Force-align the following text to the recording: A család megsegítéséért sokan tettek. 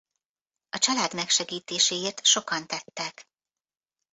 A 0.69 0.77
család 0.77 1.13
megsegítéséért 1.13 2.25
sokan 2.25 2.67
tettek. 2.67 3.25